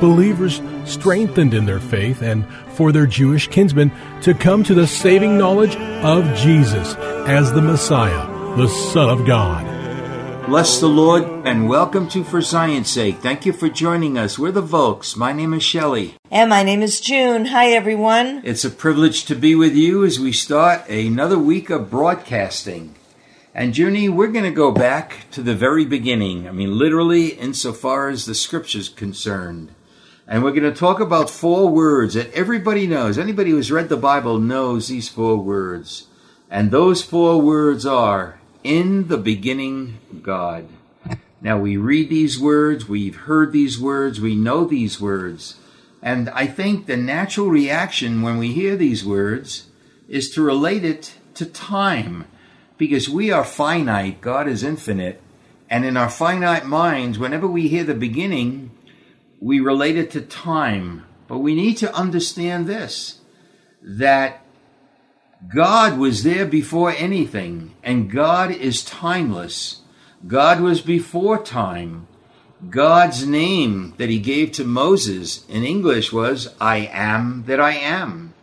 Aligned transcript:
Believers 0.00 0.62
strengthened 0.86 1.52
in 1.52 1.66
their 1.66 1.78
faith 1.78 2.22
and 2.22 2.46
for 2.70 2.90
their 2.90 3.06
Jewish 3.06 3.48
kinsmen 3.48 3.92
to 4.22 4.32
come 4.32 4.64
to 4.64 4.72
the 4.72 4.86
saving 4.86 5.36
knowledge 5.36 5.76
of 5.76 6.24
Jesus 6.36 6.94
as 7.28 7.52
the 7.52 7.60
Messiah, 7.60 8.26
the 8.56 8.68
Son 8.68 9.10
of 9.10 9.26
God. 9.26 9.66
Bless 10.46 10.80
the 10.80 10.88
Lord 10.88 11.24
and 11.46 11.68
welcome 11.68 12.08
to 12.08 12.24
For 12.24 12.40
Zion's 12.40 12.88
Sake. 12.88 13.18
Thank 13.18 13.44
you 13.44 13.52
for 13.52 13.68
joining 13.68 14.16
us. 14.16 14.38
We're 14.38 14.52
the 14.52 14.62
Volks. 14.62 15.16
My 15.16 15.34
name 15.34 15.52
is 15.52 15.62
Shelley. 15.62 16.14
And 16.30 16.48
my 16.48 16.62
name 16.62 16.80
is 16.80 16.98
June. 17.00 17.44
Hi, 17.46 17.70
everyone. 17.72 18.40
It's 18.42 18.64
a 18.64 18.70
privilege 18.70 19.26
to 19.26 19.34
be 19.34 19.54
with 19.54 19.76
you 19.76 20.02
as 20.04 20.18
we 20.18 20.32
start 20.32 20.88
another 20.88 21.38
week 21.38 21.68
of 21.68 21.90
broadcasting. 21.90 22.94
And 23.54 23.76
Junie, 23.76 24.08
we're 24.08 24.28
going 24.28 24.44
to 24.44 24.50
go 24.50 24.72
back 24.72 25.26
to 25.32 25.42
the 25.42 25.54
very 25.54 25.84
beginning. 25.84 26.48
I 26.48 26.52
mean, 26.52 26.78
literally, 26.78 27.28
insofar 27.28 28.08
as 28.08 28.24
the 28.24 28.34
scripture's 28.34 28.88
concerned. 28.88 29.74
And 30.30 30.44
we're 30.44 30.52
going 30.52 30.62
to 30.62 30.72
talk 30.72 31.00
about 31.00 31.28
four 31.28 31.68
words 31.68 32.14
that 32.14 32.32
everybody 32.34 32.86
knows. 32.86 33.18
Anybody 33.18 33.50
who's 33.50 33.72
read 33.72 33.88
the 33.88 33.96
Bible 33.96 34.38
knows 34.38 34.86
these 34.86 35.08
four 35.08 35.36
words. 35.36 36.06
And 36.48 36.70
those 36.70 37.02
four 37.02 37.40
words 37.40 37.84
are 37.84 38.38
In 38.62 39.08
the 39.08 39.18
beginning, 39.18 39.98
God. 40.22 40.68
Now 41.42 41.58
we 41.58 41.78
read 41.78 42.10
these 42.10 42.38
words, 42.38 42.86
we've 42.86 43.16
heard 43.16 43.52
these 43.52 43.80
words, 43.80 44.20
we 44.20 44.34
know 44.34 44.66
these 44.66 45.00
words. 45.00 45.58
And 46.02 46.28
I 46.28 46.46
think 46.46 46.84
the 46.84 46.98
natural 46.98 47.48
reaction 47.48 48.20
when 48.20 48.36
we 48.36 48.52
hear 48.52 48.76
these 48.76 49.06
words 49.06 49.68
is 50.06 50.30
to 50.32 50.42
relate 50.42 50.84
it 50.84 51.14
to 51.36 51.46
time. 51.46 52.26
Because 52.76 53.08
we 53.08 53.32
are 53.32 53.42
finite, 53.42 54.20
God 54.20 54.48
is 54.48 54.62
infinite. 54.62 55.22
And 55.70 55.86
in 55.86 55.96
our 55.96 56.10
finite 56.10 56.66
minds, 56.66 57.18
whenever 57.18 57.46
we 57.46 57.68
hear 57.68 57.84
the 57.84 57.94
beginning, 57.94 58.70
we 59.40 59.58
relate 59.58 59.96
it 59.96 60.10
to 60.12 60.20
time, 60.20 61.04
but 61.26 61.38
we 61.38 61.54
need 61.54 61.76
to 61.78 61.94
understand 61.94 62.66
this 62.66 63.20
that 63.82 64.44
God 65.54 65.98
was 65.98 66.22
there 66.22 66.44
before 66.44 66.90
anything, 66.90 67.74
and 67.82 68.10
God 68.10 68.50
is 68.50 68.84
timeless. 68.84 69.80
God 70.26 70.60
was 70.60 70.82
before 70.82 71.42
time. 71.42 72.06
God's 72.68 73.26
name 73.26 73.94
that 73.96 74.10
he 74.10 74.18
gave 74.18 74.52
to 74.52 74.64
Moses 74.64 75.46
in 75.48 75.64
English 75.64 76.12
was, 76.12 76.54
I 76.60 76.90
am 76.92 77.44
that 77.46 77.58
I 77.58 77.72
am. 77.72 78.34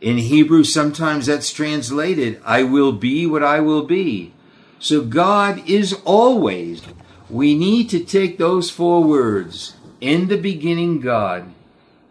In 0.00 0.18
Hebrew, 0.18 0.64
sometimes 0.64 1.26
that's 1.26 1.52
translated, 1.52 2.42
I 2.44 2.64
will 2.64 2.90
be 2.90 3.26
what 3.26 3.44
I 3.44 3.60
will 3.60 3.84
be. 3.84 4.34
So 4.80 5.02
God 5.02 5.62
is 5.68 5.92
always. 6.04 6.82
We 7.30 7.54
need 7.54 7.88
to 7.90 8.00
take 8.00 8.38
those 8.38 8.70
four 8.70 9.04
words 9.04 9.74
in 10.04 10.28
the 10.28 10.36
beginning 10.36 11.00
God 11.00 11.50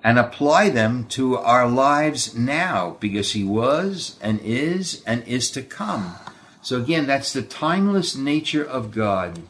and 0.04 0.18
apply 0.18 0.70
them 0.70 1.06
to 1.10 1.38
our 1.38 1.68
lives 1.68 2.36
now 2.36 2.98
because 3.00 3.34
He 3.34 3.44
was 3.44 4.18
and 4.20 4.40
is 4.42 5.04
and 5.06 5.24
is 5.28 5.52
to 5.52 5.62
come. 5.62 6.16
So 6.64 6.78
again, 6.82 7.06
that's 7.06 7.32
the 7.32 7.44
timeless 7.44 8.16
nature 8.16 8.64
of 8.64 8.92
God. 8.92 9.44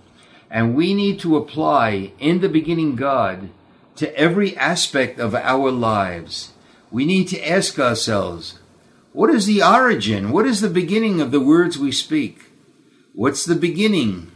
And 0.51 0.75
we 0.75 0.93
need 0.93 1.19
to 1.21 1.37
apply 1.37 2.11
in 2.19 2.41
the 2.41 2.49
beginning 2.49 2.97
God 2.97 3.49
to 3.95 4.13
every 4.17 4.57
aspect 4.57 5.19
of 5.19 5.33
our 5.33 5.71
lives. 5.71 6.51
We 6.91 7.05
need 7.05 7.29
to 7.29 7.49
ask 7.49 7.79
ourselves, 7.79 8.59
what 9.13 9.29
is 9.29 9.45
the 9.45 9.63
origin? 9.63 10.31
What 10.31 10.45
is 10.45 10.59
the 10.59 10.69
beginning 10.69 11.21
of 11.21 11.31
the 11.31 11.39
words 11.39 11.77
we 11.77 11.91
speak? 11.91 12.51
What's 13.13 13.45
the 13.45 13.55
beginning 13.55 14.31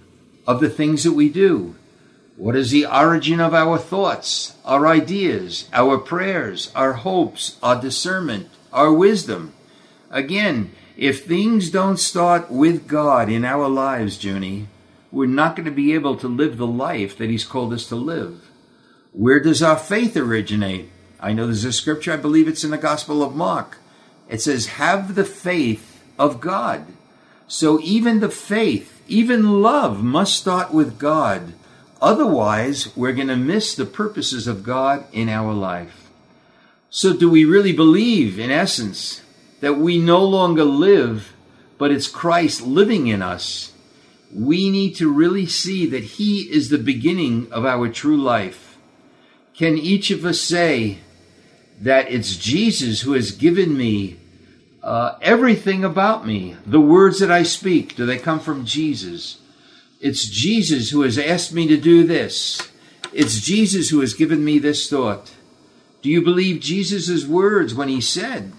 of 0.48 0.62
the 0.62 0.70
things 0.70 1.04
that 1.04 1.12
we 1.12 1.30
do? 1.30 1.76
What 2.38 2.56
is 2.56 2.70
the 2.70 2.86
origin 2.86 3.40
of 3.40 3.56
our 3.56 3.80
thoughts, 3.80 4.56
our 4.64 4.86
ideas, 4.86 5.68
our 5.74 5.98
prayers, 5.98 6.72
our 6.76 6.94
hopes, 6.94 7.58
our 7.64 7.82
discernment, 7.82 8.50
our 8.72 8.94
wisdom? 8.94 9.54
Again, 10.12 10.70
if 10.96 11.26
things 11.26 11.72
don't 11.72 11.98
start 11.98 12.52
with 12.52 12.88
God 12.88 13.28
in 13.28 13.44
our 13.44 13.68
lives, 13.68 14.24
Junie, 14.24 14.68
we're 15.12 15.26
not 15.26 15.56
going 15.56 15.66
to 15.66 15.72
be 15.72 15.96
able 15.96 16.16
to 16.18 16.28
live 16.28 16.58
the 16.58 16.68
life 16.68 17.18
that 17.18 17.32
He's 17.32 17.44
called 17.44 17.74
us 17.74 17.88
to 17.90 17.96
live. 17.96 18.48
Where 19.14 19.40
does 19.40 19.64
our 19.64 19.78
faith 19.78 20.16
originate? 20.16 20.92
I 21.20 21.34
know 21.34 21.48
there's 21.48 21.66
a 21.66 21.74
scripture, 21.74 22.14
I 22.14 22.18
believe 22.18 22.48
it's 22.48 22.64
in 22.64 22.70
the 22.70 22.78
Gospel 22.78 23.24
of 23.24 23.36
Mark. 23.36 23.80
It 24.30 24.44
says, 24.44 24.68
Have 24.78 25.16
the 25.16 25.26
faith 25.26 26.04
of 26.20 26.40
God. 26.40 26.86
So 27.48 27.80
even 27.80 28.20
the 28.20 28.30
faith, 28.30 29.02
even 29.08 29.64
love 29.64 30.04
must 30.04 30.38
start 30.38 30.72
with 30.72 31.00
God 31.00 31.54
Otherwise, 32.02 32.96
we're 32.96 33.14
going 33.14 33.28
to 33.28 33.36
miss 33.36 33.74
the 33.74 33.86
purposes 33.86 34.48
of 34.48 34.64
God 34.64 35.06
in 35.12 35.30
our 35.30 35.54
life. 35.54 36.10
So, 36.90 37.16
do 37.16 37.30
we 37.30 37.44
really 37.44 37.74
believe, 37.74 38.40
in 38.40 38.52
essence, 38.52 39.22
that 39.62 39.78
we 39.78 39.98
no 39.98 40.24
longer 40.24 40.64
live, 40.64 41.34
but 41.78 41.92
it's 41.92 42.08
Christ 42.08 42.62
living 42.62 43.08
in 43.08 43.22
us? 43.22 43.74
We 44.34 44.70
need 44.70 44.96
to 44.96 45.12
really 45.12 45.46
see 45.46 45.86
that 45.88 46.04
He 46.04 46.42
is 46.42 46.70
the 46.70 46.78
beginning 46.78 47.52
of 47.52 47.66
our 47.66 47.90
true 47.90 48.18
life. 48.18 48.78
Can 49.56 49.78
each 49.78 50.12
of 50.12 50.24
us 50.24 50.40
say 50.40 51.00
that 51.82 52.12
it's 52.12 52.38
Jesus 52.38 53.02
who 53.02 53.14
has 53.14 53.32
given 53.32 53.76
me 53.76 54.18
uh, 54.84 55.18
everything 55.22 55.84
about 55.84 56.28
me? 56.28 56.56
The 56.66 56.80
words 56.80 57.20
that 57.20 57.32
I 57.32 57.44
speak, 57.44 57.96
do 57.96 58.06
they 58.06 58.20
come 58.20 58.40
from 58.40 58.66
Jesus? 58.66 59.40
It's 60.00 60.30
Jesus 60.30 60.92
who 60.92 61.02
has 61.02 61.18
asked 61.18 61.54
me 61.54 61.68
to 61.68 61.78
do 61.78 62.06
this. 62.06 62.62
It's 63.14 63.40
Jesus 63.40 63.90
who 63.90 64.02
has 64.02 64.14
given 64.14 64.46
me 64.46 64.60
this 64.60 64.90
thought. 64.90 65.34
Do 66.02 66.10
you 66.10 66.22
believe 66.22 66.60
Jesus' 66.60 67.26
words 67.26 67.74
when 67.74 67.88
he 67.88 68.02
said, 68.02 68.54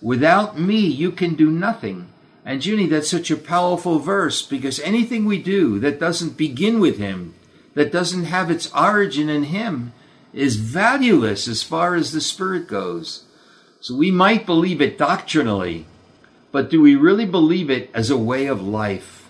Without 0.00 0.58
me, 0.58 0.78
you 0.78 1.10
can 1.10 1.34
do 1.34 1.50
nothing? 1.50 2.08
And 2.44 2.64
Junie, 2.64 2.86
that's 2.86 3.10
such 3.10 3.30
a 3.30 3.36
powerful 3.36 3.98
verse 3.98 4.40
because 4.42 4.78
anything 4.80 5.24
we 5.24 5.42
do 5.42 5.78
that 5.80 5.98
doesn't 5.98 6.36
begin 6.36 6.78
with 6.78 6.98
him, 6.98 7.34
that 7.74 7.92
doesn't 7.92 8.24
have 8.24 8.50
its 8.50 8.72
origin 8.72 9.28
in 9.28 9.44
him, 9.44 9.92
is 10.32 10.56
valueless 10.56 11.48
as 11.48 11.62
far 11.62 11.94
as 11.94 12.12
the 12.12 12.20
Spirit 12.20 12.68
goes. 12.68 13.24
So 13.80 13.96
we 13.96 14.10
might 14.10 14.46
believe 14.46 14.80
it 14.80 14.96
doctrinally, 14.96 15.86
but 16.52 16.70
do 16.70 16.80
we 16.80 16.94
really 16.94 17.26
believe 17.26 17.68
it 17.68 17.90
as 17.92 18.10
a 18.10 18.16
way 18.16 18.46
of 18.46 18.62
life? 18.62 19.27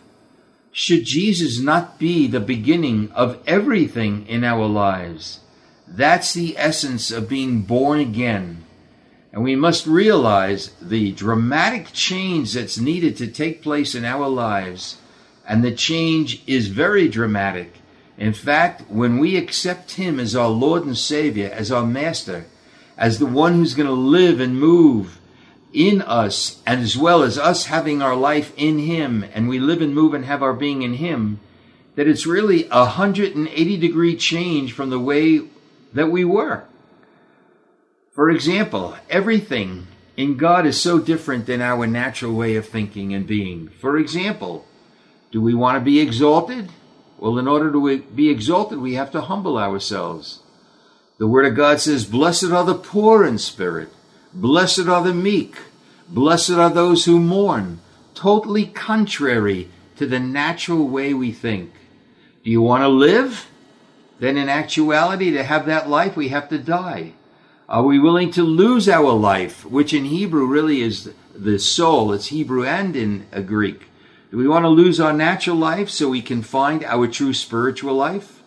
Should 0.80 1.06
Jesus 1.06 1.58
not 1.58 1.98
be 1.98 2.28
the 2.28 2.38
beginning 2.38 3.10
of 3.10 3.42
everything 3.48 4.24
in 4.28 4.44
our 4.44 4.66
lives? 4.66 5.40
That's 5.88 6.32
the 6.32 6.56
essence 6.56 7.10
of 7.10 7.28
being 7.28 7.62
born 7.62 7.98
again. 7.98 8.64
And 9.32 9.42
we 9.42 9.56
must 9.56 9.88
realize 9.88 10.70
the 10.80 11.10
dramatic 11.10 11.92
change 11.92 12.52
that's 12.52 12.78
needed 12.78 13.16
to 13.16 13.26
take 13.26 13.60
place 13.60 13.96
in 13.96 14.04
our 14.04 14.28
lives. 14.28 14.98
And 15.48 15.64
the 15.64 15.74
change 15.74 16.44
is 16.46 16.68
very 16.68 17.08
dramatic. 17.08 17.80
In 18.16 18.32
fact, 18.32 18.88
when 18.88 19.18
we 19.18 19.36
accept 19.36 19.96
Him 19.96 20.20
as 20.20 20.36
our 20.36 20.48
Lord 20.48 20.84
and 20.84 20.96
Savior, 20.96 21.50
as 21.52 21.72
our 21.72 21.84
Master, 21.84 22.46
as 22.96 23.18
the 23.18 23.26
one 23.26 23.54
who's 23.54 23.74
going 23.74 23.88
to 23.88 23.92
live 23.92 24.38
and 24.38 24.60
move 24.60 25.17
in 25.72 26.02
us, 26.02 26.62
and 26.66 26.80
as 26.80 26.96
well 26.96 27.22
as 27.22 27.38
us 27.38 27.66
having 27.66 28.00
our 28.02 28.16
life 28.16 28.52
in 28.56 28.78
Him, 28.78 29.24
and 29.34 29.48
we 29.48 29.58
live 29.58 29.82
and 29.82 29.94
move 29.94 30.14
and 30.14 30.24
have 30.24 30.42
our 30.42 30.54
being 30.54 30.82
in 30.82 30.94
Him, 30.94 31.40
that 31.94 32.08
it's 32.08 32.26
really 32.26 32.66
a 32.66 32.84
180 32.84 33.76
degree 33.76 34.16
change 34.16 34.72
from 34.72 34.90
the 34.90 35.00
way 35.00 35.42
that 35.92 36.10
we 36.10 36.24
were. 36.24 36.64
For 38.12 38.30
example, 38.30 38.96
everything 39.10 39.86
in 40.16 40.36
God 40.36 40.66
is 40.66 40.80
so 40.80 40.98
different 40.98 41.46
than 41.46 41.60
our 41.60 41.86
natural 41.86 42.34
way 42.34 42.56
of 42.56 42.66
thinking 42.66 43.14
and 43.14 43.26
being. 43.26 43.68
For 43.68 43.96
example, 43.96 44.66
do 45.30 45.40
we 45.40 45.54
want 45.54 45.78
to 45.78 45.84
be 45.84 46.00
exalted? 46.00 46.70
Well, 47.18 47.38
in 47.38 47.46
order 47.46 47.70
to 47.72 47.98
be 47.98 48.28
exalted, 48.28 48.78
we 48.78 48.94
have 48.94 49.10
to 49.12 49.20
humble 49.20 49.58
ourselves. 49.58 50.40
The 51.18 51.26
Word 51.26 51.46
of 51.46 51.56
God 51.56 51.80
says, 51.80 52.04
Blessed 52.04 52.50
are 52.50 52.64
the 52.64 52.74
poor 52.74 53.24
in 53.24 53.38
spirit, 53.38 53.90
blessed 54.32 54.88
are 54.88 55.02
the 55.02 55.14
meek, 55.14 55.56
blessed 56.08 56.52
are 56.52 56.70
those 56.70 57.04
who 57.04 57.20
mourn, 57.20 57.80
totally 58.14 58.66
contrary 58.66 59.68
to 59.96 60.06
the 60.06 60.20
natural 60.20 60.88
way 60.88 61.14
we 61.14 61.32
think. 61.32 61.72
Do 62.44 62.50
you 62.50 62.62
want 62.62 62.82
to 62.82 62.88
live? 62.88 63.48
Then, 64.18 64.36
in 64.36 64.48
actuality, 64.48 65.30
to 65.32 65.44
have 65.44 65.66
that 65.66 65.88
life, 65.88 66.16
we 66.16 66.28
have 66.28 66.48
to 66.48 66.58
die. 66.58 67.12
Are 67.68 67.82
we 67.82 67.98
willing 67.98 68.30
to 68.32 68.42
lose 68.42 68.88
our 68.88 69.12
life, 69.12 69.64
which 69.66 69.92
in 69.92 70.06
Hebrew 70.06 70.46
really 70.46 70.80
is 70.80 71.12
the 71.34 71.58
soul? 71.58 72.12
It's 72.12 72.28
Hebrew 72.28 72.64
and 72.64 72.96
in 72.96 73.26
Greek. 73.46 73.88
Do 74.30 74.38
we 74.38 74.48
want 74.48 74.64
to 74.64 74.68
lose 74.68 74.98
our 74.98 75.12
natural 75.12 75.56
life 75.56 75.90
so 75.90 76.08
we 76.08 76.22
can 76.22 76.42
find 76.42 76.82
our 76.84 77.06
true 77.06 77.34
spiritual 77.34 77.94
life? 77.94 78.42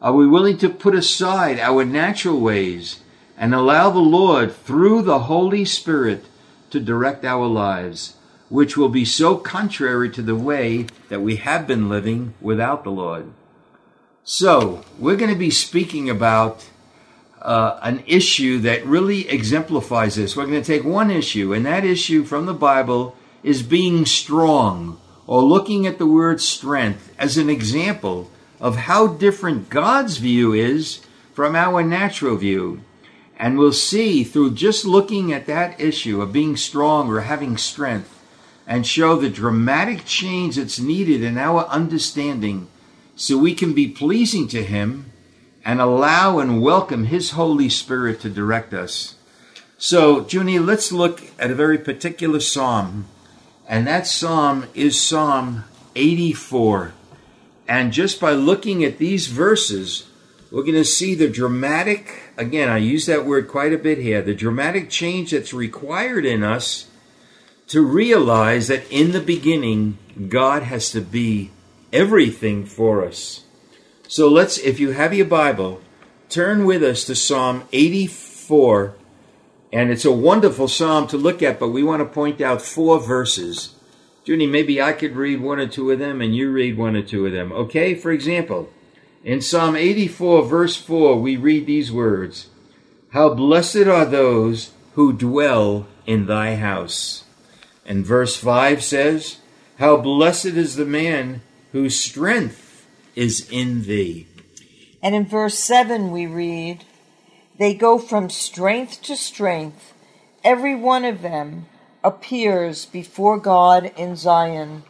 Are 0.00 0.14
we 0.14 0.26
willing 0.26 0.56
to 0.58 0.70
put 0.70 0.94
aside 0.94 1.60
our 1.60 1.84
natural 1.84 2.40
ways 2.40 3.00
and 3.42 3.52
allow 3.52 3.90
the 3.90 3.98
Lord, 3.98 4.54
through 4.54 5.02
the 5.02 5.18
Holy 5.18 5.64
Spirit, 5.64 6.26
to 6.70 6.78
direct 6.78 7.24
our 7.24 7.48
lives, 7.48 8.14
which 8.48 8.76
will 8.76 8.88
be 8.88 9.04
so 9.04 9.36
contrary 9.36 10.08
to 10.10 10.22
the 10.22 10.36
way 10.36 10.86
that 11.08 11.22
we 11.22 11.34
have 11.36 11.66
been 11.66 11.88
living 11.88 12.34
without 12.40 12.84
the 12.84 12.92
Lord? 12.92 13.32
So, 14.22 14.84
we're 14.96 15.16
going 15.16 15.32
to 15.32 15.36
be 15.36 15.50
speaking 15.50 16.08
about 16.08 16.70
uh, 17.40 17.80
an 17.82 18.04
issue 18.06 18.60
that 18.60 18.86
really 18.86 19.28
exemplifies 19.28 20.14
this. 20.14 20.36
We're 20.36 20.46
going 20.46 20.62
to 20.62 20.64
take 20.64 20.84
one 20.84 21.10
issue, 21.10 21.52
and 21.52 21.66
that 21.66 21.84
issue 21.84 22.22
from 22.22 22.46
the 22.46 22.54
Bible 22.54 23.16
is 23.42 23.64
being 23.64 24.06
strong, 24.06 25.00
or 25.26 25.42
looking 25.42 25.84
at 25.84 25.98
the 25.98 26.06
word 26.06 26.40
strength 26.40 27.12
as 27.18 27.36
an 27.36 27.50
example 27.50 28.30
of 28.60 28.76
how 28.76 29.08
different 29.08 29.68
God's 29.68 30.18
view 30.18 30.52
is 30.52 31.00
from 31.34 31.56
our 31.56 31.82
natural 31.82 32.36
view. 32.36 32.82
And 33.38 33.58
we'll 33.58 33.72
see 33.72 34.24
through 34.24 34.54
just 34.54 34.84
looking 34.84 35.32
at 35.32 35.46
that 35.46 35.80
issue 35.80 36.22
of 36.22 36.32
being 36.32 36.56
strong 36.56 37.10
or 37.10 37.20
having 37.20 37.56
strength 37.56 38.22
and 38.66 38.86
show 38.86 39.16
the 39.16 39.30
dramatic 39.30 40.04
change 40.04 40.56
that's 40.56 40.78
needed 40.78 41.22
in 41.22 41.36
our 41.38 41.66
understanding 41.66 42.68
so 43.16 43.36
we 43.36 43.54
can 43.54 43.74
be 43.74 43.88
pleasing 43.88 44.48
to 44.48 44.62
Him 44.62 45.12
and 45.64 45.80
allow 45.80 46.38
and 46.38 46.62
welcome 46.62 47.04
His 47.04 47.32
Holy 47.32 47.68
Spirit 47.68 48.20
to 48.20 48.30
direct 48.30 48.72
us. 48.72 49.16
So, 49.78 50.24
Junie, 50.28 50.58
let's 50.58 50.92
look 50.92 51.22
at 51.38 51.50
a 51.50 51.56
very 51.56 51.78
particular 51.78 52.40
psalm, 52.40 53.06
and 53.68 53.86
that 53.86 54.06
psalm 54.06 54.66
is 54.74 55.00
Psalm 55.00 55.64
84. 55.96 56.92
And 57.66 57.92
just 57.92 58.20
by 58.20 58.32
looking 58.32 58.84
at 58.84 58.98
these 58.98 59.26
verses, 59.26 60.06
we're 60.52 60.62
going 60.62 60.74
to 60.74 60.84
see 60.84 61.14
the 61.14 61.30
dramatic, 61.30 62.34
again, 62.36 62.68
I 62.68 62.76
use 62.76 63.06
that 63.06 63.24
word 63.24 63.48
quite 63.48 63.72
a 63.72 63.78
bit 63.78 63.96
here, 63.96 64.20
the 64.20 64.34
dramatic 64.34 64.90
change 64.90 65.30
that's 65.30 65.54
required 65.54 66.26
in 66.26 66.42
us 66.42 66.90
to 67.68 67.80
realize 67.80 68.68
that 68.68 68.84
in 68.90 69.12
the 69.12 69.20
beginning, 69.20 69.96
God 70.28 70.62
has 70.64 70.90
to 70.90 71.00
be 71.00 71.52
everything 71.90 72.66
for 72.66 73.02
us. 73.02 73.44
So 74.08 74.28
let's, 74.28 74.58
if 74.58 74.78
you 74.78 74.90
have 74.90 75.14
your 75.14 75.24
Bible, 75.24 75.80
turn 76.28 76.66
with 76.66 76.82
us 76.82 77.04
to 77.06 77.14
Psalm 77.14 77.64
84. 77.72 78.94
And 79.72 79.90
it's 79.90 80.04
a 80.04 80.12
wonderful 80.12 80.68
psalm 80.68 81.06
to 81.06 81.16
look 81.16 81.42
at, 81.42 81.58
but 81.58 81.70
we 81.70 81.82
want 81.82 82.00
to 82.00 82.04
point 82.04 82.42
out 82.42 82.60
four 82.60 83.00
verses. 83.00 83.74
Junie, 84.26 84.46
maybe 84.46 84.82
I 84.82 84.92
could 84.92 85.16
read 85.16 85.40
one 85.40 85.58
or 85.58 85.66
two 85.66 85.90
of 85.90 85.98
them 85.98 86.20
and 86.20 86.36
you 86.36 86.52
read 86.52 86.76
one 86.76 86.94
or 86.94 87.02
two 87.02 87.24
of 87.24 87.32
them. 87.32 87.52
Okay? 87.52 87.94
For 87.94 88.12
example, 88.12 88.68
in 89.24 89.40
Psalm 89.40 89.76
84, 89.76 90.44
verse 90.44 90.76
4, 90.76 91.20
we 91.20 91.36
read 91.36 91.66
these 91.66 91.92
words 91.92 92.48
How 93.10 93.32
blessed 93.32 93.86
are 93.86 94.04
those 94.04 94.72
who 94.94 95.12
dwell 95.12 95.86
in 96.06 96.26
thy 96.26 96.56
house. 96.56 97.24
And 97.86 98.04
verse 98.04 98.36
5 98.36 98.82
says, 98.82 99.38
How 99.78 99.96
blessed 99.96 100.46
is 100.46 100.76
the 100.76 100.84
man 100.84 101.42
whose 101.72 101.98
strength 101.98 102.86
is 103.14 103.48
in 103.50 103.82
thee. 103.82 104.26
And 105.02 105.14
in 105.14 105.26
verse 105.26 105.58
7 105.58 106.10
we 106.10 106.26
read, 106.26 106.84
They 107.58 107.74
go 107.74 107.98
from 107.98 108.28
strength 108.28 109.02
to 109.02 109.16
strength. 109.16 109.94
Every 110.44 110.74
one 110.74 111.04
of 111.04 111.22
them 111.22 111.66
appears 112.02 112.86
before 112.86 113.38
God 113.38 113.92
in 113.96 114.16
Zion. 114.16 114.82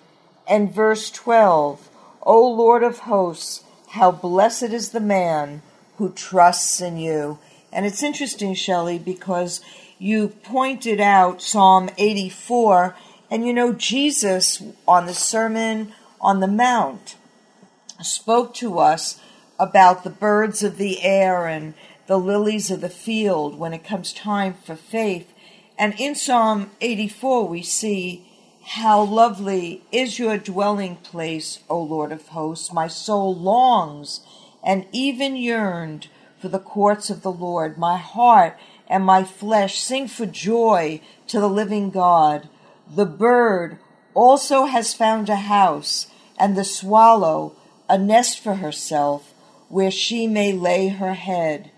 And 0.48 0.74
verse 0.74 1.10
12, 1.10 1.88
O 2.22 2.48
Lord 2.48 2.82
of 2.82 3.00
hosts, 3.00 3.64
how 3.92 4.10
blessed 4.10 4.62
is 4.62 4.90
the 4.90 5.00
man 5.00 5.60
who 5.98 6.10
trusts 6.12 6.80
in 6.80 6.96
you. 6.96 7.38
And 7.70 7.84
it's 7.84 8.02
interesting, 8.02 8.54
Shelley, 8.54 8.98
because 8.98 9.60
you 9.98 10.28
pointed 10.28 10.98
out 10.98 11.42
Psalm 11.42 11.90
84, 11.98 12.96
and 13.30 13.46
you 13.46 13.52
know, 13.52 13.74
Jesus 13.74 14.62
on 14.88 15.04
the 15.04 15.12
Sermon 15.12 15.92
on 16.22 16.40
the 16.40 16.48
Mount 16.48 17.16
spoke 18.00 18.54
to 18.54 18.78
us 18.78 19.20
about 19.58 20.04
the 20.04 20.10
birds 20.10 20.62
of 20.62 20.78
the 20.78 21.02
air 21.02 21.46
and 21.46 21.74
the 22.06 22.18
lilies 22.18 22.70
of 22.70 22.80
the 22.80 22.88
field 22.88 23.58
when 23.58 23.74
it 23.74 23.84
comes 23.84 24.14
time 24.14 24.54
for 24.54 24.74
faith. 24.74 25.30
And 25.78 25.94
in 26.00 26.14
Psalm 26.14 26.70
84, 26.80 27.46
we 27.46 27.62
see 27.62 28.31
how 28.64 29.02
lovely 29.02 29.82
is 29.90 30.18
your 30.18 30.38
dwelling 30.38 30.96
place, 30.96 31.60
O 31.68 31.80
Lord 31.80 32.12
of 32.12 32.28
hosts. 32.28 32.72
My 32.72 32.88
soul 32.88 33.34
longs 33.34 34.20
and 34.62 34.86
even 34.92 35.36
yearned 35.36 36.08
for 36.38 36.48
the 36.48 36.58
courts 36.58 37.10
of 37.10 37.22
the 37.22 37.32
Lord. 37.32 37.76
My 37.76 37.96
heart 37.96 38.56
and 38.88 39.04
my 39.04 39.24
flesh 39.24 39.80
sing 39.80 40.08
for 40.08 40.26
joy 40.26 41.00
to 41.28 41.40
the 41.40 41.48
living 41.48 41.90
God. 41.90 42.48
The 42.94 43.06
bird 43.06 43.78
also 44.14 44.66
has 44.66 44.92
found 44.92 45.28
a 45.28 45.36
house, 45.36 46.08
and 46.38 46.56
the 46.56 46.64
swallow 46.64 47.54
a 47.88 47.96
nest 47.98 48.38
for 48.38 48.56
herself 48.56 49.32
where 49.68 49.90
she 49.90 50.26
may 50.26 50.52
lay 50.52 50.88
her 50.88 51.14
head. 51.14 51.70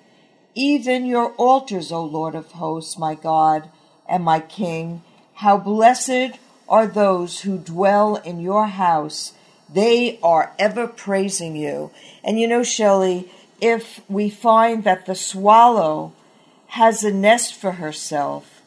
Even 0.54 1.06
your 1.06 1.32
altars, 1.32 1.92
O 1.92 2.04
Lord 2.04 2.34
of 2.34 2.52
hosts, 2.52 2.98
my 2.98 3.14
God 3.14 3.68
and 4.08 4.24
my 4.24 4.40
King, 4.40 5.02
how 5.34 5.56
blessed 5.56 6.38
are 6.68 6.86
those 6.86 7.40
who 7.40 7.58
dwell 7.58 8.16
in 8.16 8.40
your 8.40 8.66
house. 8.66 9.32
They 9.72 10.18
are 10.22 10.52
ever 10.58 10.86
praising 10.86 11.56
you. 11.56 11.90
And 12.22 12.40
you 12.40 12.48
know, 12.48 12.62
Shelley, 12.62 13.30
if 13.60 14.00
we 14.08 14.30
find 14.30 14.84
that 14.84 15.06
the 15.06 15.14
swallow 15.14 16.12
has 16.68 17.04
a 17.04 17.12
nest 17.12 17.54
for 17.54 17.72
herself, 17.72 18.62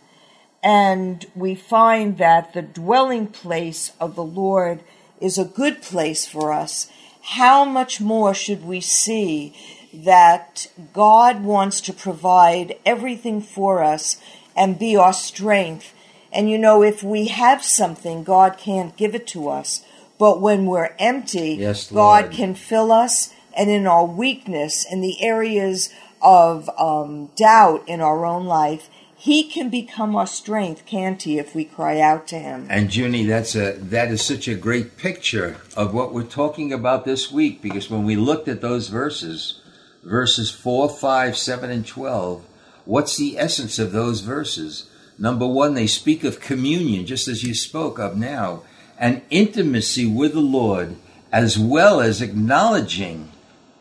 and 0.63 1.25
we 1.36 1.56
find 1.56 2.18
that 2.18 2.54
the 2.54 2.62
dwelling 2.62 3.27
place 3.27 3.92
of 4.00 4.16
the 4.16 4.24
Lord 4.24 4.82
is 5.22 5.38
a 5.38 5.46
good 5.46 5.82
place 5.82 6.25
for 6.25 6.51
us, 6.51 6.92
how 7.22 7.66
much 7.66 8.00
more 8.00 8.34
should 8.34 8.66
we 8.66 8.82
see 8.82 9.54
that 9.94 10.68
God 10.94 11.44
wants 11.44 11.82
to 11.82 11.94
provide 11.94 12.75
everything 12.86 13.42
for 13.42 13.84
us 13.84 14.18
and 14.56 14.80
be 14.80 14.96
our 14.96 15.13
strength? 15.13 15.94
And 16.31 16.50
you 16.50 16.57
know, 16.57 16.84
if 16.84 17.03
we 17.03 17.27
have 17.27 17.63
something, 17.63 18.24
God 18.24 18.57
can't 18.57 18.96
give 18.98 19.15
it 19.15 19.27
to 19.27 19.50
us. 19.50 19.84
But 20.17 20.41
when 20.41 20.65
we're 20.65 20.96
empty, 21.00 21.55
yes, 21.60 21.91
God 21.91 22.31
can 22.31 22.55
fill 22.55 22.91
us. 22.91 23.34
And 23.55 23.69
in 23.69 23.88
our 23.88 24.05
weakness, 24.05 24.86
in 24.89 25.01
the 25.01 25.24
areas 25.24 25.89
of 26.22 26.69
um, 26.79 27.27
doubt 27.36 27.88
in 27.88 28.01
our 28.01 28.25
own 28.25 28.46
life, 28.46 28.89
he 29.19 29.43
can 29.43 29.69
become 29.69 30.15
our 30.15 30.27
strength, 30.27 30.86
can't 30.86 31.22
he, 31.22 31.39
if 31.39 31.55
we 31.55 31.65
cry 31.65 32.00
out 32.00 32.27
to 32.27 32.38
him? 32.38 32.67
And 32.69 32.96
Junie, 32.96 33.25
that's 33.25 33.55
a 33.55 33.74
that 33.74 34.12
is 34.12 34.22
such 34.22 34.48
a 34.48 34.53
great 34.53 34.96
picture 34.96 35.57
of 35.75 35.93
what 35.93 36.13
we're 36.13 36.24
talking 36.24 36.72
about 36.72 37.03
this 37.03 37.31
week 37.31 37.62
because 37.62 37.89
when 37.89 38.03
we 38.03 38.15
looked 38.15 38.48
at 38.48 38.62
those 38.62 38.89
verses, 38.89 39.60
verses 40.03 40.51
4, 40.51 40.89
5, 40.89 41.36
7, 41.36 41.72
and 41.72 41.86
12, 41.86 42.46
what's 42.86 43.17
the 43.17 43.39
essence 43.39 43.79
of 43.79 43.91
those 43.91 44.22
verses? 44.22 44.88
Number 45.20 45.48
one, 45.48 45.74
they 45.74 45.88
speak 45.88 46.24
of 46.24 46.40
communion, 46.40 47.06
just 47.06 47.28
as 47.28 47.44
you 47.44 47.54
spoke 47.54 48.00
of 48.00 48.18
now, 48.18 48.64
and 49.00 49.22
intimacy 49.30 50.06
with 50.06 50.34
the 50.34 50.40
Lord, 50.40 50.96
as 51.32 51.58
well 51.58 52.00
as 52.00 52.22
acknowledging 52.22 53.32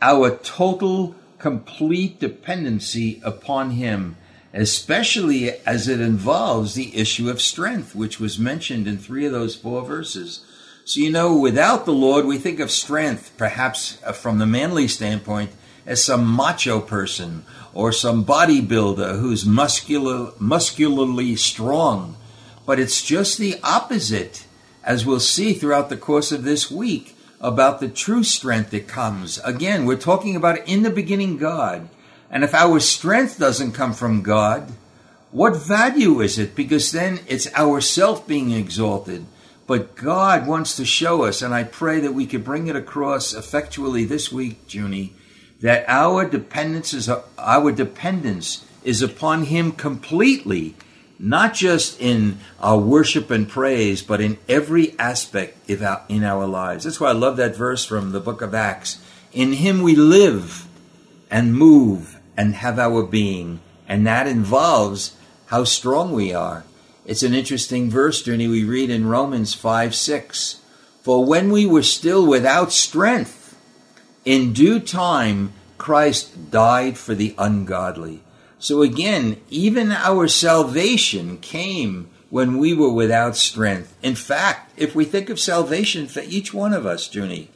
our 0.01 0.37
total, 0.37 1.15
complete 1.39 2.21
dependency 2.21 3.21
upon 3.25 3.73
Him 3.73 4.17
especially 4.57 5.51
as 5.67 5.87
it 5.87 6.01
involves 6.01 6.75
the 6.75 6.97
issue 6.97 7.29
of 7.29 7.43
strength, 7.43 7.95
which 7.95 8.19
was 8.19 8.39
mentioned 8.39 8.89
in 8.89 8.97
three 8.97 9.27
of 9.27 9.33
those 9.33 9.55
four 9.55 9.85
verses. 9.85 10.45
So, 10.87 11.01
you 11.01 11.11
know, 11.11 11.37
without 11.37 11.85
the 11.85 11.93
Lord, 11.93 12.25
we 12.25 12.39
think 12.39 12.59
of 12.59 12.71
strength, 12.71 13.33
perhaps 13.37 13.99
uh, 14.03 14.13
from 14.13 14.39
the 14.39 14.47
manly 14.47 14.89
standpoint, 14.89 15.51
as 15.87 16.03
some 16.03 16.27
macho 16.27 16.81
person 16.81 17.45
or 17.73 17.93
some 17.93 18.25
bodybuilder 18.25 19.21
who's 19.21 19.47
muscular, 19.47 20.33
muscularly 20.39 21.37
strong. 21.37 22.17
But 22.67 22.81
it's 22.81 23.03
just 23.03 23.39
the 23.39 23.61
opposite, 23.63 24.47
as 24.83 25.07
we'll 25.07 25.21
see 25.21 25.53
throughout 25.53 25.89
the 25.89 25.97
course 25.97 26.33
of 26.33 26.43
this 26.43 26.71
week, 26.71 27.17
about 27.41 27.81
the 27.81 27.89
true 27.89 28.25
strength 28.25 28.71
that 28.71 28.89
comes. 28.89 29.39
Again, 29.45 29.85
we're 29.85 29.97
talking 29.97 30.35
about 30.37 30.67
in 30.67 30.83
the 30.83 30.91
beginning 30.91 31.37
God. 31.37 31.89
And 32.31 32.43
if 32.43 32.55
our 32.55 32.81
strength 32.81 33.39
doesn't 33.39 33.73
come 33.73 33.93
from 33.93 34.23
God, 34.23 34.73
what 35.31 35.57
value 35.57 36.21
is 36.21 36.39
it? 36.39 36.55
Because 36.55 36.93
then 36.93 37.21
it's 37.29 37.53
ourself 37.55 38.27
being 38.27 38.51
exalted. 38.53 39.27
But 39.67 39.97
God 39.97 40.47
wants 40.47 40.77
to 40.77 40.85
show 40.85 41.25
us, 41.25 41.43
and 41.43 41.53
I 41.53 41.65
pray 41.65 42.01
that 42.01 42.15
we 42.15 42.27
could 42.27 42.45
bring 42.45 42.69
it 42.69 42.77
across 42.77 43.35
effectually 43.35 44.05
this 44.05 44.33
week, 44.33 44.61
Junie, 44.73 45.16
that 45.61 45.85
our 45.89 46.29
dependence 46.29 46.93
is 46.93 47.09
our 47.39 47.73
dependence 47.73 48.65
is 48.85 49.03
upon 49.03 49.45
Him 49.45 49.73
completely, 49.73 50.77
not 51.19 51.55
just 51.55 52.01
in 52.01 52.39
our 52.61 52.79
worship 52.79 53.31
and 53.31 53.49
praise, 53.49 54.03
but 54.03 54.21
in 54.21 54.39
every 54.49 54.99
aspect 54.99 55.71
our, 55.83 56.03
in 56.09 56.23
our 56.23 56.47
lives. 56.47 56.85
That's 56.85 57.01
why 57.01 57.09
I 57.09 57.13
love 57.13 57.37
that 57.39 57.57
verse 57.57 57.85
from 57.85 58.13
the 58.13 58.21
book 58.21 58.43
of 58.43 58.55
Acts. 58.55 59.01
In 59.33 59.55
Him 59.55 59.83
we 59.83 59.97
live 59.97 60.67
and 61.31 61.55
move 61.55 62.21
and 62.37 62.55
have 62.55 62.79
our 62.79 63.03
being, 63.03 63.61
and 63.89 64.07
that 64.07 64.27
involves 64.27 65.17
how 65.47 65.65
strong 65.65 66.13
we 66.13 66.33
are. 66.35 66.65
It's 67.05 67.23
an 67.23 67.35
interesting 67.35 67.89
verse, 67.89 68.27
Junie, 68.27 68.49
we 68.49 68.65
read 68.65 68.91
in 68.91 69.09
Romans 69.09 69.55
5 69.55 69.95
6. 69.95 70.61
For 71.03 71.25
when 71.25 71.53
we 71.53 71.65
were 71.65 71.85
still 71.85 72.27
without 72.27 72.73
strength, 72.73 73.36
in 74.27 74.53
due 74.53 74.81
time, 74.81 75.53
Christ 75.79 76.51
died 76.51 76.99
for 76.99 77.15
the 77.15 77.35
ungodly. 77.39 78.23
So 78.59 78.83
again, 78.83 79.41
even 79.49 79.93
our 79.93 80.27
salvation 80.27 81.39
came 81.39 82.11
when 82.29 82.59
we 82.59 82.75
were 82.75 82.93
without 82.93 83.37
strength. 83.37 83.97
In 84.03 84.17
fact, 84.17 84.73
if 84.77 84.97
we 84.97 85.05
think 85.05 85.31
of 85.31 85.39
salvation 85.39 86.09
for 86.09 86.21
each 86.21 86.53
one 86.53 86.73
of 86.73 86.85
us, 86.85 87.15
Junie, 87.15 87.51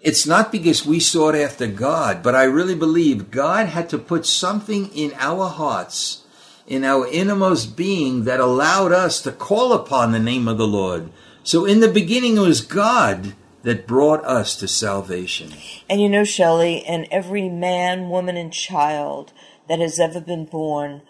it's 0.00 0.26
not 0.26 0.50
because 0.50 0.86
we 0.86 0.98
sought 0.98 1.34
after 1.34 1.66
God, 1.66 2.22
but 2.22 2.34
I 2.34 2.44
really 2.44 2.74
believe 2.74 3.30
God 3.30 3.66
had 3.66 3.90
to 3.90 3.98
put 3.98 4.24
something 4.24 4.90
in 4.94 5.12
our 5.18 5.48
hearts, 5.48 6.22
in 6.66 6.84
our 6.84 7.06
innermost 7.08 7.76
being, 7.76 8.24
that 8.24 8.40
allowed 8.40 8.92
us 8.92 9.20
to 9.22 9.32
call 9.32 9.74
upon 9.74 10.12
the 10.12 10.18
name 10.18 10.48
of 10.48 10.56
the 10.56 10.66
Lord. 10.66 11.10
So 11.42 11.66
in 11.66 11.80
the 11.80 11.88
beginning, 11.88 12.38
it 12.38 12.40
was 12.40 12.62
God 12.62 13.34
that 13.68 13.86
brought 13.86 14.24
us 14.24 14.56
to 14.56 14.66
salvation. 14.66 15.52
And 15.90 16.00
you 16.00 16.08
know, 16.08 16.24
Shelley, 16.24 16.82
and 16.86 17.06
every 17.10 17.50
man, 17.50 18.08
woman, 18.08 18.38
and 18.38 18.50
child 18.50 19.34
that 19.68 19.78
has 19.78 20.00
ever 20.00 20.22
been 20.22 20.46
born, 20.46 21.02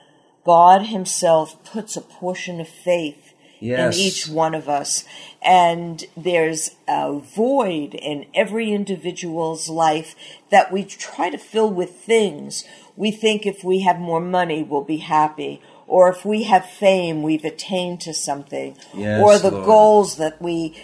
God 0.45 0.87
Himself 0.87 1.63
puts 1.63 1.97
a 1.97 2.01
portion 2.01 2.61
of 2.61 2.69
faith 2.69 3.33
yes. 3.61 3.95
in 3.95 4.03
each 4.03 4.27
one 4.27 4.57
of 4.57 4.69
us. 4.69 5.05
And 5.41 6.05
there's 6.17 6.73
a 6.89 7.21
void 7.21 7.95
in 7.95 8.27
every 8.35 8.73
individual's 8.73 9.69
life 9.69 10.17
that 10.51 10.73
we 10.73 10.83
try 10.83 11.31
to 11.31 11.39
fill 11.39 11.71
with 11.71 11.93
things. 11.93 12.65
We 12.97 13.13
think 13.13 13.47
if 13.47 13.63
we 13.63 13.83
have 13.83 14.01
more 14.01 14.21
money, 14.21 14.65
we'll 14.65 14.83
be 14.83 14.97
happy. 14.97 15.63
Or 15.87 16.11
if 16.11 16.25
we 16.25 16.43
have 16.43 16.69
fame, 16.69 17.23
we've 17.23 17.45
attained 17.45 18.01
to 18.03 18.13
something. 18.13 18.77
Yes, 18.95 19.23
or 19.23 19.39
the 19.39 19.53
Lord. 19.53 19.65
goals 19.65 20.17
that 20.17 20.43
we 20.43 20.77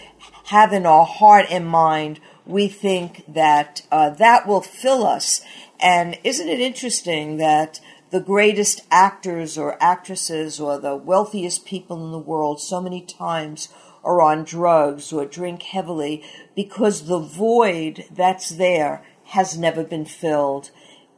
have 0.45 0.73
in 0.73 0.87
our 0.87 1.05
heart 1.05 1.47
and 1.51 1.67
mind, 1.67 2.21
we 2.47 2.69
think 2.69 3.25
that 3.27 3.83
uh, 3.91 4.11
that 4.11 4.47
will 4.47 4.61
fill 4.61 5.07
us. 5.07 5.41
And 5.81 6.19
isn't 6.25 6.49
it 6.49 6.61
interesting 6.61 7.39
that 7.39 7.81
the 8.11 8.21
greatest 8.21 8.83
actors 8.91 9.59
or 9.59 9.83
actresses 9.83 10.61
or 10.61 10.79
the 10.79 10.97
wealthiest 10.97 11.65
people 11.65 12.05
in 12.05 12.13
the 12.13 12.19
world 12.19 12.61
so 12.61 12.81
many 12.81 13.01
times 13.01 13.69
are 14.05 14.21
on 14.21 14.45
drugs 14.45 15.13
or 15.13 15.25
drink 15.25 15.63
heavily 15.63 16.23
because 16.55 17.07
the 17.07 17.19
void 17.19 18.05
that's 18.11 18.51
there 18.51 19.05
has 19.25 19.59
never 19.59 19.83
been 19.83 20.05
filled. 20.05 20.71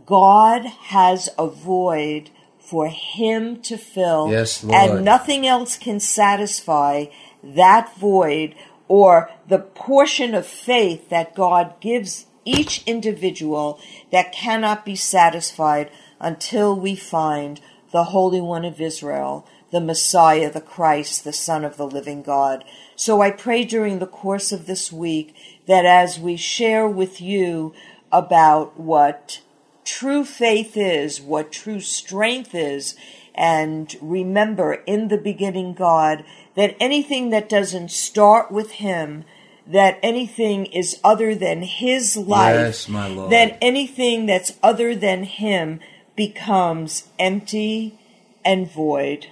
God 0.07 0.65
has 0.65 1.29
a 1.37 1.49
void 1.49 2.31
for 2.59 2.89
him 2.89 3.61
to 3.63 3.77
fill. 3.77 4.31
Yes, 4.31 4.63
Lord. 4.63 4.77
And 4.77 5.05
nothing 5.05 5.47
else 5.47 5.77
can 5.77 6.01
satisfy 6.01 7.07
that 7.43 7.97
void 7.97 8.55
or 8.89 9.31
the 9.49 9.59
portion 9.59 10.35
of 10.35 10.47
faith 10.47 11.09
that 11.09 11.35
God 11.35 11.75
gives 11.81 12.27
each 12.45 12.83
individual 12.87 13.81
that 14.13 14.33
cannot 14.33 14.85
be 14.85 14.97
satisfied 14.97 15.91
until 16.21 16.79
we 16.79 16.95
find 16.97 17.61
the 17.93 18.05
Holy 18.05 18.41
One 18.41 18.65
of 18.65 18.81
Israel, 18.81 19.47
the 19.71 19.81
Messiah, 19.81 20.51
the 20.51 20.61
Christ, 20.61 21.25
the 21.25 21.33
Son 21.33 21.65
of 21.65 21.77
the 21.77 21.87
living 21.87 22.23
God. 22.23 22.65
So 22.95 23.21
I 23.21 23.31
pray 23.31 23.65
during 23.65 23.99
the 23.99 24.07
course 24.07 24.53
of 24.53 24.67
this 24.67 24.93
week 24.93 25.35
that 25.67 25.85
as 25.85 26.19
we 26.19 26.37
share 26.37 26.89
with 26.89 27.21
you 27.21 27.75
about 28.13 28.79
what 28.79 29.41
true 29.85 30.25
faith 30.25 30.77
is, 30.77 31.21
what 31.21 31.53
true 31.53 31.81
strength 31.81 32.55
is, 32.55 32.97
and 33.37 33.95
remember 34.01 34.75
in 34.87 35.09
the 35.09 35.19
beginning 35.19 35.75
God, 35.75 36.25
that 36.55 36.77
anything 36.81 37.31
that 37.31 37.49
doesn't 37.49 37.91
start 37.91 38.51
with 38.51 38.73
Him, 38.73 39.25
that 39.67 39.99
anything 40.03 40.67
is 40.67 40.99
other 41.05 41.35
than 41.35 41.63
His 41.63 42.17
life, 42.17 42.55
yes, 42.57 42.87
that 42.87 43.59
anything 43.61 44.27
that's 44.27 44.53
other 44.63 44.95
than 44.95 45.25
Him 45.25 45.81
becomes 46.15 47.09
empty 47.19 47.99
and 48.45 48.71
void. 48.71 49.27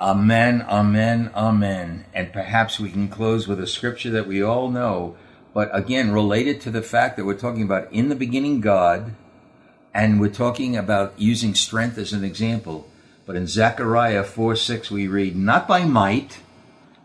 Amen, 0.00 0.62
amen, 0.62 1.30
amen. 1.34 2.04
And 2.12 2.32
perhaps 2.32 2.80
we 2.80 2.90
can 2.90 3.08
close 3.08 3.46
with 3.46 3.60
a 3.60 3.68
scripture 3.68 4.10
that 4.10 4.26
we 4.26 4.42
all 4.42 4.68
know, 4.68 5.16
but 5.54 5.70
again, 5.72 6.10
related 6.10 6.60
to 6.62 6.70
the 6.70 6.82
fact 6.82 7.16
that 7.16 7.24
we're 7.24 7.34
talking 7.38 7.62
about 7.62 7.90
in 7.92 8.08
the 8.08 8.16
beginning 8.16 8.60
God, 8.60 9.14
and 9.94 10.20
we're 10.20 10.28
talking 10.28 10.76
about 10.76 11.14
using 11.18 11.54
strength 11.54 11.98
as 11.98 12.12
an 12.12 12.24
example. 12.24 12.88
But 13.24 13.36
in 13.36 13.46
Zechariah 13.46 14.24
4 14.24 14.56
6, 14.56 14.90
we 14.90 15.06
read, 15.06 15.36
Not 15.36 15.68
by 15.68 15.84
might, 15.84 16.40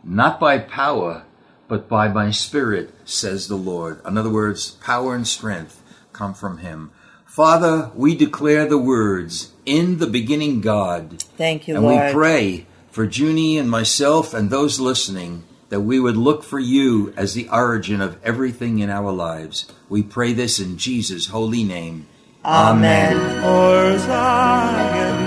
not 0.03 0.39
by 0.39 0.59
power, 0.59 1.23
but 1.67 1.87
by 1.87 2.07
my 2.07 2.31
spirit, 2.31 2.93
says 3.05 3.47
the 3.47 3.55
Lord. 3.55 4.01
In 4.05 4.17
other 4.17 4.29
words, 4.29 4.71
power 4.71 5.13
and 5.15 5.27
strength 5.27 5.83
come 6.13 6.33
from 6.33 6.59
him. 6.59 6.91
Father, 7.25 7.91
we 7.93 8.15
declare 8.15 8.65
the 8.65 8.79
words, 8.79 9.51
in 9.65 9.99
the 9.99 10.07
beginning 10.07 10.61
God. 10.61 11.21
Thank 11.37 11.67
you, 11.67 11.75
and 11.75 11.83
Lord. 11.83 11.97
And 11.97 12.07
we 12.07 12.13
pray 12.13 12.65
for 12.89 13.03
Junie 13.03 13.59
and 13.59 13.69
myself 13.69 14.33
and 14.33 14.49
those 14.49 14.79
listening 14.79 15.43
that 15.69 15.81
we 15.81 15.99
would 15.99 16.17
look 16.17 16.43
for 16.43 16.59
you 16.59 17.13
as 17.15 17.33
the 17.33 17.49
origin 17.49 18.01
of 18.01 18.17
everything 18.23 18.79
in 18.79 18.89
our 18.89 19.11
lives. 19.11 19.71
We 19.89 20.01
pray 20.01 20.33
this 20.33 20.59
in 20.59 20.77
Jesus' 20.77 21.27
holy 21.27 21.63
name. 21.63 22.07
Amen. 22.43 23.17
Amen. 23.43 25.26